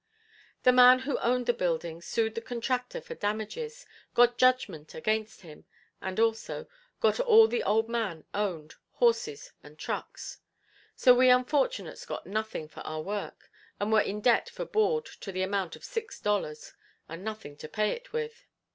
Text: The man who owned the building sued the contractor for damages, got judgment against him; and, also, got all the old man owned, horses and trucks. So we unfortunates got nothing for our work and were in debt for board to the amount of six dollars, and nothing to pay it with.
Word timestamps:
The 0.63 0.71
man 0.73 0.97
who 1.01 1.19
owned 1.19 1.45
the 1.45 1.53
building 1.53 2.01
sued 2.01 2.33
the 2.33 2.41
contractor 2.41 3.01
for 3.01 3.13
damages, 3.13 3.85
got 4.15 4.35
judgment 4.39 4.95
against 4.95 5.41
him; 5.41 5.65
and, 6.01 6.19
also, 6.19 6.67
got 6.99 7.19
all 7.19 7.47
the 7.47 7.61
old 7.61 7.87
man 7.87 8.25
owned, 8.33 8.73
horses 8.93 9.51
and 9.61 9.77
trucks. 9.77 10.39
So 10.95 11.13
we 11.13 11.29
unfortunates 11.29 12.07
got 12.07 12.25
nothing 12.25 12.67
for 12.67 12.79
our 12.81 13.03
work 13.03 13.51
and 13.79 13.91
were 13.91 14.01
in 14.01 14.21
debt 14.21 14.49
for 14.49 14.65
board 14.65 15.05
to 15.05 15.31
the 15.31 15.43
amount 15.43 15.75
of 15.75 15.85
six 15.85 16.19
dollars, 16.19 16.73
and 17.07 17.23
nothing 17.23 17.55
to 17.57 17.69
pay 17.69 17.91
it 17.91 18.11
with. 18.11 18.47